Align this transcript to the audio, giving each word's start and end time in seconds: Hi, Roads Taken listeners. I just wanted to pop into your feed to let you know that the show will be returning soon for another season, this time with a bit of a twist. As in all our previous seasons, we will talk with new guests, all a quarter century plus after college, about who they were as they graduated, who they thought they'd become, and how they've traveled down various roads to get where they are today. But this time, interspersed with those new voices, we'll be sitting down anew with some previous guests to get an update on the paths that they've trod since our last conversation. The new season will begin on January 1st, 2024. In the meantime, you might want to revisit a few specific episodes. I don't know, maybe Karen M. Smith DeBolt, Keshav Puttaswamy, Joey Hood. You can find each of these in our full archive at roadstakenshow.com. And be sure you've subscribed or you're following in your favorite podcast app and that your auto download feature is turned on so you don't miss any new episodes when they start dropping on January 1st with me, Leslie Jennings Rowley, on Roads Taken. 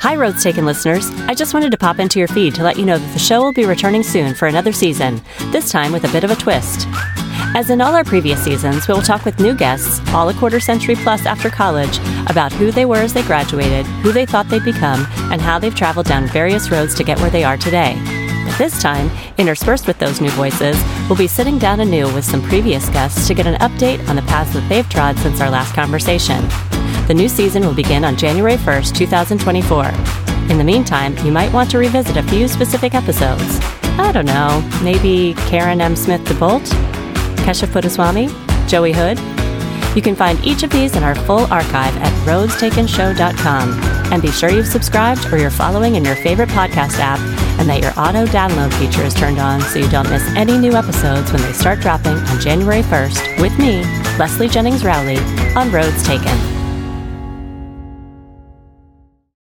Hi, 0.00 0.14
Roads 0.14 0.44
Taken 0.44 0.64
listeners. 0.64 1.10
I 1.26 1.34
just 1.34 1.52
wanted 1.52 1.72
to 1.72 1.76
pop 1.76 1.98
into 1.98 2.20
your 2.20 2.28
feed 2.28 2.54
to 2.54 2.62
let 2.62 2.78
you 2.78 2.86
know 2.86 2.98
that 2.98 3.12
the 3.12 3.18
show 3.18 3.42
will 3.42 3.52
be 3.52 3.64
returning 3.64 4.04
soon 4.04 4.32
for 4.32 4.46
another 4.46 4.70
season, 4.70 5.20
this 5.50 5.72
time 5.72 5.90
with 5.90 6.04
a 6.04 6.12
bit 6.12 6.22
of 6.22 6.30
a 6.30 6.36
twist. 6.36 6.86
As 7.56 7.68
in 7.68 7.80
all 7.80 7.96
our 7.96 8.04
previous 8.04 8.40
seasons, 8.40 8.86
we 8.86 8.94
will 8.94 9.02
talk 9.02 9.24
with 9.24 9.40
new 9.40 9.56
guests, 9.56 10.00
all 10.14 10.28
a 10.28 10.34
quarter 10.34 10.60
century 10.60 10.94
plus 10.94 11.26
after 11.26 11.50
college, 11.50 11.98
about 12.28 12.52
who 12.52 12.70
they 12.70 12.84
were 12.84 12.98
as 12.98 13.12
they 13.12 13.24
graduated, 13.24 13.86
who 13.86 14.12
they 14.12 14.24
thought 14.24 14.48
they'd 14.48 14.64
become, 14.64 15.04
and 15.32 15.40
how 15.40 15.58
they've 15.58 15.74
traveled 15.74 16.06
down 16.06 16.28
various 16.28 16.70
roads 16.70 16.94
to 16.94 17.02
get 17.02 17.18
where 17.18 17.30
they 17.30 17.42
are 17.42 17.56
today. 17.56 18.00
But 18.46 18.56
this 18.56 18.80
time, 18.80 19.10
interspersed 19.36 19.88
with 19.88 19.98
those 19.98 20.20
new 20.20 20.30
voices, 20.30 20.80
we'll 21.08 21.18
be 21.18 21.26
sitting 21.26 21.58
down 21.58 21.80
anew 21.80 22.04
with 22.14 22.24
some 22.24 22.42
previous 22.42 22.88
guests 22.90 23.26
to 23.26 23.34
get 23.34 23.48
an 23.48 23.56
update 23.56 24.08
on 24.08 24.14
the 24.14 24.22
paths 24.22 24.52
that 24.52 24.68
they've 24.68 24.88
trod 24.88 25.18
since 25.18 25.40
our 25.40 25.50
last 25.50 25.74
conversation. 25.74 26.48
The 27.08 27.14
new 27.14 27.30
season 27.30 27.64
will 27.64 27.72
begin 27.72 28.04
on 28.04 28.16
January 28.16 28.56
1st, 28.56 28.94
2024. 28.94 29.86
In 30.50 30.58
the 30.58 30.62
meantime, 30.62 31.16
you 31.24 31.32
might 31.32 31.50
want 31.54 31.70
to 31.70 31.78
revisit 31.78 32.18
a 32.18 32.22
few 32.24 32.46
specific 32.46 32.94
episodes. 32.94 33.60
I 33.98 34.12
don't 34.12 34.26
know, 34.26 34.62
maybe 34.82 35.32
Karen 35.48 35.80
M. 35.80 35.96
Smith 35.96 36.20
DeBolt, 36.24 36.66
Keshav 37.46 37.68
Puttaswamy, 37.68 38.28
Joey 38.68 38.92
Hood. 38.92 39.18
You 39.96 40.02
can 40.02 40.14
find 40.14 40.38
each 40.44 40.62
of 40.62 40.68
these 40.68 40.96
in 40.96 41.02
our 41.02 41.14
full 41.14 41.50
archive 41.50 41.96
at 41.96 42.12
roadstakenshow.com. 42.26 44.12
And 44.12 44.20
be 44.20 44.30
sure 44.30 44.50
you've 44.50 44.66
subscribed 44.66 45.32
or 45.32 45.38
you're 45.38 45.48
following 45.48 45.94
in 45.94 46.04
your 46.04 46.16
favorite 46.16 46.50
podcast 46.50 46.98
app 46.98 47.20
and 47.58 47.66
that 47.70 47.80
your 47.80 47.92
auto 47.92 48.30
download 48.30 48.70
feature 48.78 49.06
is 49.06 49.14
turned 49.14 49.38
on 49.38 49.62
so 49.62 49.78
you 49.78 49.88
don't 49.88 50.10
miss 50.10 50.24
any 50.36 50.58
new 50.58 50.74
episodes 50.74 51.32
when 51.32 51.40
they 51.40 51.54
start 51.54 51.80
dropping 51.80 52.18
on 52.18 52.38
January 52.38 52.82
1st 52.82 53.40
with 53.40 53.58
me, 53.58 53.82
Leslie 54.18 54.48
Jennings 54.48 54.84
Rowley, 54.84 55.16
on 55.56 55.72
Roads 55.72 56.02
Taken. 56.02 56.57